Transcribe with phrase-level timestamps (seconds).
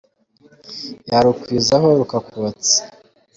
[1.09, 2.77] Yarugukwiza ho rukakotsa